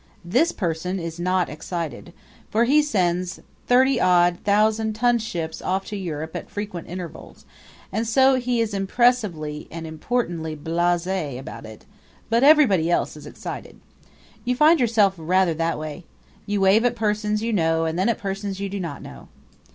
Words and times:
This 0.25 0.51
person 0.51 0.99
is 0.99 1.19
not 1.19 1.47
excited, 1.47 2.11
for 2.49 2.63
he 2.63 2.81
sends 2.81 3.39
thirty 3.67 4.01
odd 4.01 4.39
thousand 4.43 4.93
ton 4.95 5.19
ships 5.19 5.61
off 5.61 5.85
to 5.89 5.95
Europe 5.95 6.35
at 6.35 6.49
frequent 6.49 6.87
intervals, 6.89 7.45
and 7.91 8.07
so 8.07 8.33
he 8.33 8.61
is 8.61 8.73
impressively 8.73 9.67
and 9.69 9.85
importantly 9.85 10.55
blase 10.55 11.05
about 11.05 11.67
it; 11.67 11.85
but 12.31 12.43
everybody 12.43 12.89
else 12.89 13.15
is 13.15 13.27
excited. 13.27 13.79
You 14.43 14.55
find 14.55 14.79
yourself 14.79 15.13
rather 15.19 15.53
that 15.53 15.77
way. 15.77 16.05
You 16.47 16.61
wave 16.61 16.83
at 16.83 16.95
persons 16.95 17.43
you 17.43 17.53
know 17.53 17.85
and 17.85 17.99
then 17.99 18.09
at 18.09 18.17
persons 18.17 18.59
you 18.59 18.69
do 18.69 18.79
not 18.79 19.03
know. 19.03 19.27